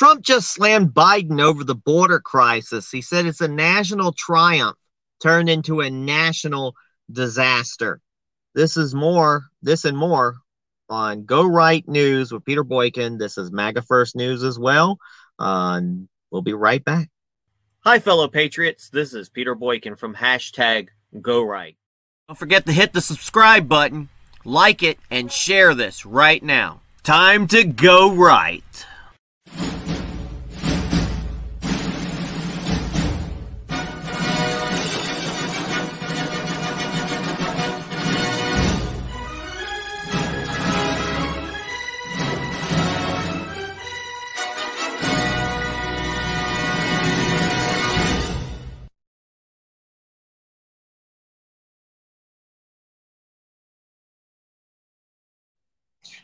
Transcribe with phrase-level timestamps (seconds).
[0.00, 2.90] Trump just slammed Biden over the border crisis.
[2.90, 4.78] He said it's a national triumph
[5.22, 6.74] turned into a national
[7.12, 8.00] disaster.
[8.54, 10.38] This is more, this and more
[10.88, 13.18] on Go Right News with Peter Boykin.
[13.18, 14.98] This is MAGA First News as well.
[15.38, 15.82] Uh,
[16.30, 17.10] we'll be right back.
[17.80, 18.88] Hi, fellow patriots.
[18.88, 20.88] This is Peter Boykin from hashtag
[21.20, 21.76] Go Right.
[22.26, 24.08] Don't forget to hit the subscribe button,
[24.46, 26.80] like it, and share this right now.
[27.02, 28.86] Time to go right.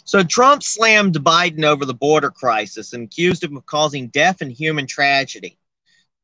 [0.07, 4.53] So Trump slammed Biden over the border crisis and accused him of causing death and
[4.53, 5.59] human tragedy.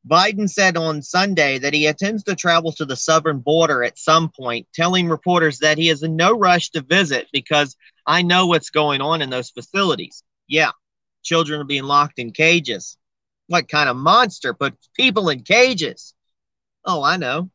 [0.07, 4.29] Biden said on Sunday that he intends to travel to the southern border at some
[4.29, 7.75] point, telling reporters that he is in no rush to visit because
[8.07, 10.23] I know what's going on in those facilities.
[10.47, 10.71] Yeah,
[11.21, 12.97] children are being locked in cages.
[13.47, 16.13] What kind of monster puts people in cages?
[16.85, 17.49] Oh, I know.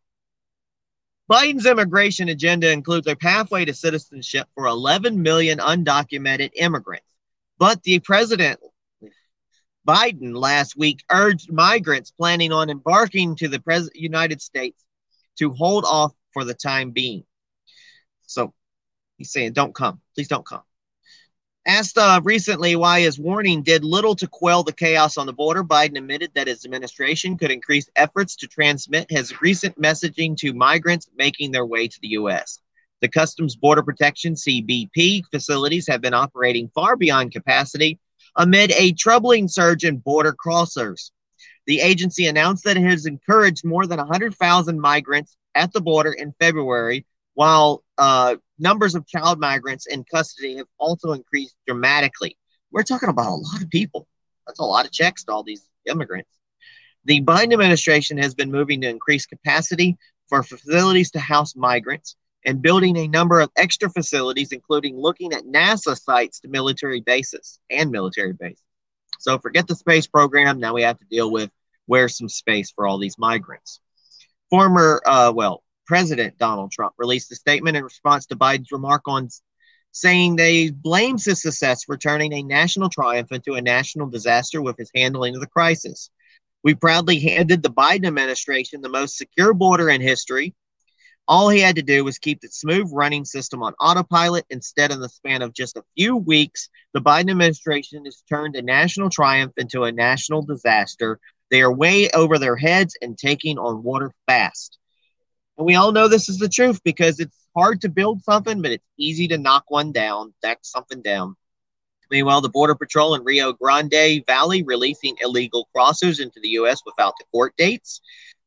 [1.30, 7.06] Biden's immigration agenda includes a pathway to citizenship for 11 million undocumented immigrants.
[7.58, 8.60] But the president,
[9.86, 14.82] Biden, last week urged migrants planning on embarking to the pres- United States
[15.38, 17.24] to hold off for the time being.
[18.26, 18.54] So
[19.18, 20.00] he's saying, don't come.
[20.14, 20.62] Please don't come.
[21.68, 25.62] Asked uh, recently why his warning did little to quell the chaos on the border,
[25.62, 31.10] Biden admitted that his administration could increase efforts to transmit his recent messaging to migrants
[31.18, 32.60] making their way to the U.S.
[33.02, 37.98] The Customs Border Protection CBP facilities have been operating far beyond capacity
[38.34, 41.10] amid a troubling surge in border crossers.
[41.66, 46.32] The agency announced that it has encouraged more than 100,000 migrants at the border in
[46.40, 47.04] February,
[47.38, 52.36] while uh, numbers of child migrants in custody have also increased dramatically.
[52.72, 54.08] We're talking about a lot of people.
[54.44, 56.36] That's a lot of checks to all these immigrants.
[57.04, 59.96] The Biden administration has been moving to increase capacity
[60.28, 65.44] for facilities to house migrants and building a number of extra facilities, including looking at
[65.44, 68.64] NASA sites to military bases and military bases.
[69.20, 70.58] So forget the space program.
[70.58, 71.52] Now we have to deal with
[71.86, 73.78] where's some space for all these migrants.
[74.50, 79.28] Former, uh, well, President Donald Trump released a statement in response to Biden's remark on
[79.90, 84.76] saying they blames his success for turning a national triumph into a national disaster with
[84.76, 86.10] his handling of the crisis.
[86.62, 90.54] We proudly handed the Biden administration the most secure border in history.
[91.26, 94.44] All he had to do was keep the smooth running system on autopilot.
[94.50, 98.62] Instead, in the span of just a few weeks, the Biden administration has turned a
[98.62, 101.18] national triumph into a national disaster.
[101.50, 104.78] They are way over their heads and taking on water fast.
[105.58, 108.70] And we all know this is the truth because it's hard to build something, but
[108.70, 111.34] it's easy to knock one down, knock something down.
[112.10, 116.80] Meanwhile, the Border Patrol in Rio Grande Valley releasing illegal crossers into the U.S.
[116.86, 118.00] without the court dates.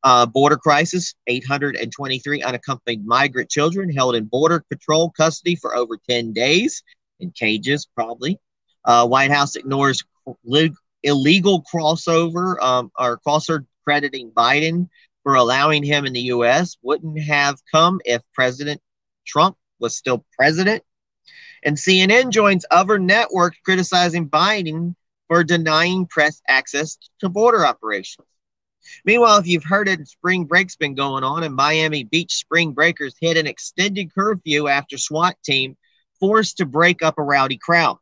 [0.03, 6.33] Uh, border crisis 823 unaccompanied migrant children held in Border Patrol custody for over 10
[6.33, 6.81] days
[7.19, 8.39] in cages, probably.
[8.83, 10.01] Uh, White House ignores
[11.03, 14.87] illegal crossover um, or crosser crediting Biden
[15.23, 16.77] for allowing him in the U.S.
[16.81, 18.81] wouldn't have come if President
[19.25, 20.83] Trump was still president.
[21.63, 24.95] And CNN joins other networks criticizing Biden
[25.27, 28.27] for denying press access to border operations.
[29.05, 33.15] Meanwhile, if you've heard it, spring break's been going on, and Miami Beach spring breakers
[33.19, 35.77] hit an extended curfew after SWAT team
[36.19, 37.97] forced to break up a rowdy crowd.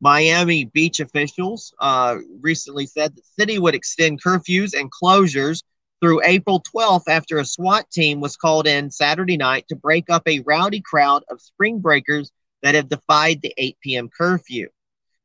[0.00, 5.62] Miami Beach officials uh, recently said the city would extend curfews and closures
[6.00, 10.22] through April 12th after a SWAT team was called in Saturday night to break up
[10.26, 12.30] a rowdy crowd of spring breakers
[12.62, 14.08] that have defied the 8 p.m.
[14.08, 14.68] curfew.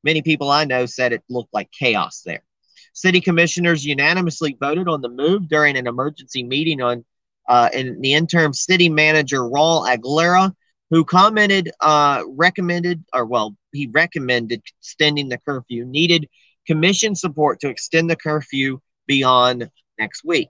[0.04, 2.44] Many people I know said it looked like chaos there.
[2.94, 7.06] City commissioners unanimously voted on the move during an emergency meeting on
[7.48, 10.54] uh, and the interim city manager Raul Aguilera,
[10.90, 16.28] who commented, uh, recommended, or well, he recommended extending the curfew, needed
[16.68, 19.70] commission support to extend the curfew beyond
[20.02, 20.50] next week.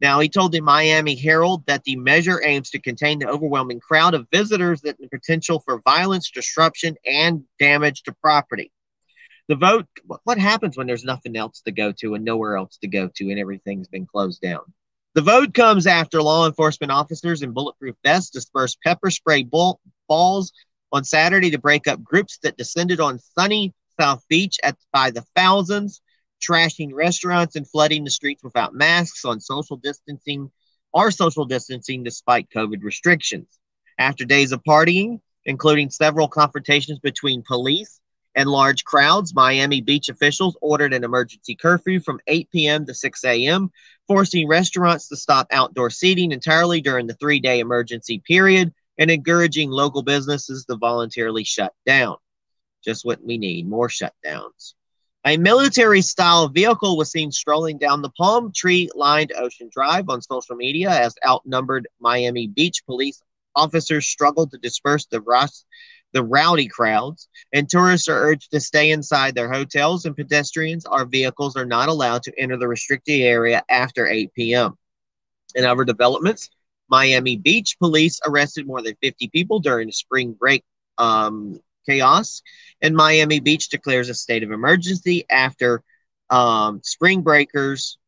[0.00, 4.14] Now, he told the Miami Herald that the measure aims to contain the overwhelming crowd
[4.14, 8.72] of visitors that the potential for violence, disruption, and damage to property.
[9.48, 9.86] The vote,
[10.24, 13.30] what happens when there's nothing else to go to and nowhere else to go to
[13.30, 14.60] and everything's been closed down?
[15.14, 20.52] The vote comes after law enforcement officers in bulletproof vests dispersed pepper spray bull- balls
[20.90, 25.24] on Saturday to break up groups that descended on sunny South Beach at by the
[25.36, 26.00] thousands,
[26.42, 30.50] trashing restaurants and flooding the streets without masks on social distancing
[30.92, 33.58] or social distancing despite COVID restrictions.
[33.98, 38.00] After days of partying, including several confrontations between police
[38.34, 42.86] and large crowds, Miami Beach officials ordered an emergency curfew from 8 p.m.
[42.86, 43.70] to 6 a.m.,
[44.08, 49.70] forcing restaurants to stop outdoor seating entirely during the three day emergency period and encouraging
[49.70, 52.16] local businesses to voluntarily shut down.
[52.84, 54.74] Just what we need more shutdowns.
[55.24, 60.20] A military style vehicle was seen strolling down the palm tree lined Ocean Drive on
[60.20, 63.22] social media as outnumbered Miami Beach police
[63.54, 65.64] officers struggled to disperse the rust
[66.12, 71.04] the rowdy crowds, and tourists are urged to stay inside their hotels, and pedestrians or
[71.06, 74.76] vehicles are not allowed to enter the restricted area after 8 p.m.
[75.54, 76.50] In other developments,
[76.88, 80.64] Miami Beach police arrested more than 50 people during spring break
[80.98, 82.42] um, chaos,
[82.80, 85.82] and Miami Beach declares a state of emergency after
[86.30, 87.98] um, spring breakers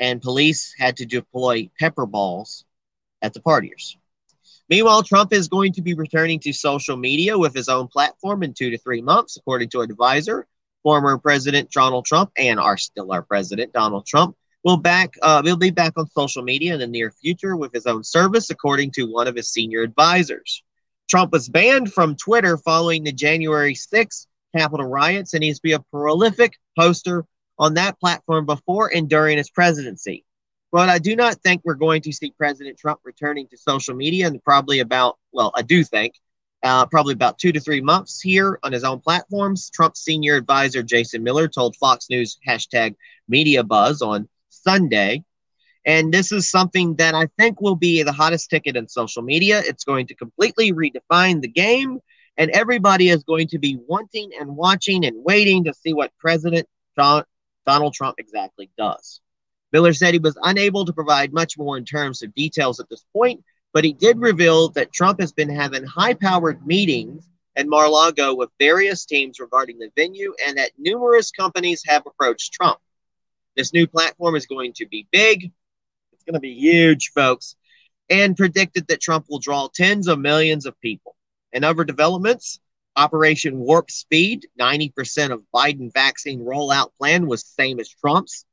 [0.00, 2.64] and police had to deploy pepper balls
[3.20, 3.96] at the partiers.
[4.68, 8.52] Meanwhile, Trump is going to be returning to social media with his own platform in
[8.52, 10.46] two to three months, according to advisor.
[10.82, 15.56] Former President Donald Trump and our still our president Donald Trump will back uh, will
[15.56, 19.04] be back on social media in the near future with his own service, according to
[19.04, 20.62] one of his senior advisors.
[21.08, 24.26] Trump was banned from Twitter following the January 6th
[24.56, 27.24] Capitol riots, and he's been a prolific poster
[27.58, 30.24] on that platform before and during his presidency.
[30.70, 34.26] But I do not think we're going to see President Trump returning to social media
[34.26, 36.14] and probably about, well, I do think,
[36.62, 39.70] uh, probably about two to three months here on his own platforms.
[39.70, 42.96] Trump's senior advisor, Jason Miller, told Fox News hashtag
[43.28, 45.24] media buzz on Sunday.
[45.88, 49.62] And this is something that I think will be the hottest ticket in social media.
[49.64, 52.00] It's going to completely redefine the game,
[52.36, 56.68] and everybody is going to be wanting and watching and waiting to see what President
[56.94, 59.22] Donald Trump exactly does.
[59.72, 63.06] Miller said he was unable to provide much more in terms of details at this
[63.14, 63.42] point,
[63.72, 67.26] but he did reveal that Trump has been having high powered meetings
[67.56, 72.06] at Mar a Lago with various teams regarding the venue and that numerous companies have
[72.06, 72.78] approached Trump.
[73.56, 75.50] This new platform is going to be big,
[76.28, 77.56] going to be huge, folks,
[78.10, 81.16] and predicted that Trump will draw tens of millions of people.
[81.52, 82.60] And other developments,
[82.96, 88.44] Operation Warp Speed, 90% of Biden vaccine rollout plan was same as Trump's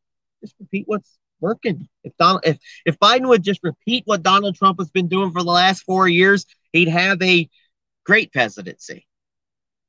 [0.41, 1.87] just repeat what's working.
[2.03, 5.41] If Donald, if if Biden would just repeat what Donald Trump has been doing for
[5.41, 7.49] the last four years, he'd have a
[8.03, 9.07] great presidency.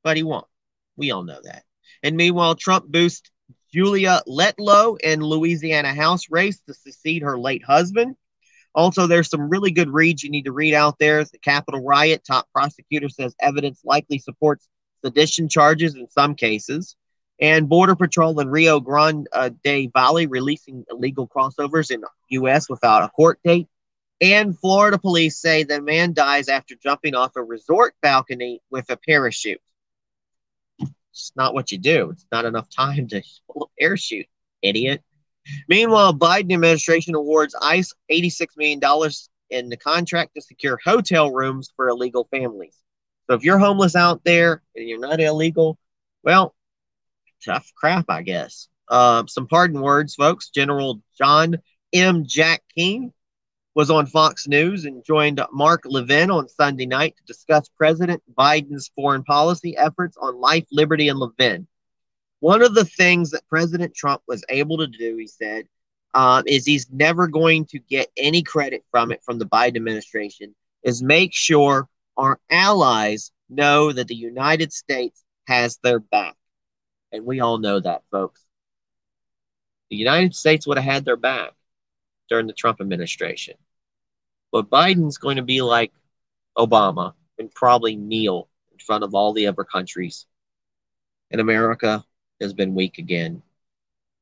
[0.03, 0.47] But he won't.
[0.95, 1.63] We all know that.
[2.03, 3.29] And meanwhile, Trump boosts
[3.77, 8.15] Julia Letlow in Louisiana House race to succeed her late husband.
[8.73, 11.23] Also, there's some really good reads you need to read out there.
[11.23, 14.67] The Capitol riot top prosecutor says evidence likely supports
[15.05, 16.95] sedition charges in some cases
[17.39, 19.51] and Border Patrol in Rio Grande uh,
[19.93, 22.67] Valley releasing illegal crossovers in U.S.
[22.67, 23.67] without a court date.
[24.19, 28.97] And Florida police say the man dies after jumping off a resort balcony with a
[28.97, 29.61] parachute.
[31.17, 32.11] It's not what you do.
[32.11, 33.21] It's not enough time to
[33.79, 34.25] air shoot,
[34.61, 35.03] idiot.
[35.67, 39.11] Meanwhile, Biden administration awards ICE $86 million
[39.49, 42.75] in the contract to secure hotel rooms for illegal families.
[43.29, 45.77] So if you're homeless out there and you're not illegal,
[46.23, 46.53] well,
[47.45, 48.67] tough crap, I guess.
[48.89, 50.49] Uh, some pardon words, folks.
[50.49, 51.57] General John
[51.93, 52.25] M.
[52.25, 53.13] Jack Keane
[53.77, 58.89] was on Fox News and joined Mark Levin on Sunday night to discuss President Biden's
[58.95, 61.67] foreign policy efforts on life, liberty, and Levin.
[62.39, 65.67] One of the things that President Trump was able to do, he said,
[66.15, 70.55] um, is he's never going to get any credit from it from the Biden administration,
[70.81, 76.33] is make sure our allies know that the United States has their back.
[77.11, 78.43] And we all know that, folks.
[79.91, 81.51] The United States would have had their back
[82.27, 83.53] during the Trump administration.
[84.51, 85.91] But Biden's going to be like
[86.57, 90.25] Obama and probably kneel in front of all the other countries.
[91.31, 92.03] And America
[92.41, 93.41] has been weak again.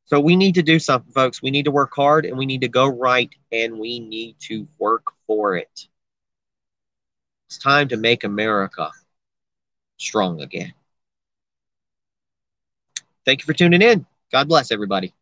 [0.06, 1.42] So we need to do something, folks.
[1.42, 4.68] We need to work hard and we need to go right and we need to
[4.78, 5.88] work for it.
[7.48, 8.92] It's time to make America
[9.98, 10.74] strong again.
[13.26, 14.06] Thank you for tuning in.
[14.32, 15.14] God bless everybody.